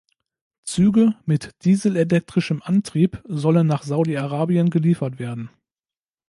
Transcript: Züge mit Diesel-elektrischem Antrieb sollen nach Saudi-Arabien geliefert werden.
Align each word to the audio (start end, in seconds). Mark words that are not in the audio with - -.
Züge 0.63 1.13
mit 1.25 1.51
Diesel-elektrischem 1.63 2.63
Antrieb 2.63 3.21
sollen 3.27 3.67
nach 3.67 3.83
Saudi-Arabien 3.83 4.71
geliefert 4.71 5.19
werden. 5.19 5.51